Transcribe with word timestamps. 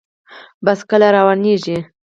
بس 0.65 0.79
کله 0.89 1.07
روانیږي؟ 1.17 1.77